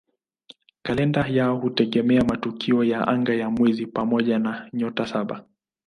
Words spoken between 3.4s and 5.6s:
mwezi pamoja na "Nyota Saba".